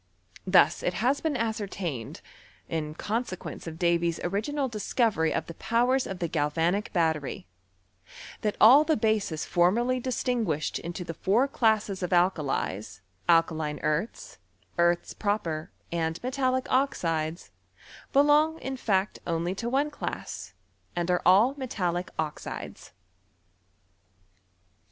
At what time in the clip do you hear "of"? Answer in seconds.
3.67-3.77, 5.31-5.45, 6.07-6.17, 12.01-12.11